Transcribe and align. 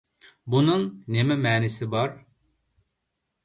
بۇنىڭ 0.53 0.85
نېمە 1.17 1.39
مەنىسى 1.45 1.91
بار؟ 1.95 2.19